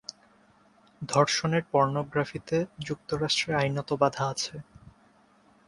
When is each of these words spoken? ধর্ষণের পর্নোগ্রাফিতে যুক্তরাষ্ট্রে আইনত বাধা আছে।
ধর্ষণের 1.01 1.63
পর্নোগ্রাফিতে 1.71 2.57
যুক্তরাষ্ট্রে 2.87 3.51
আইনত 3.55 3.89
বাধা 4.01 4.23
আছে। 4.27 4.55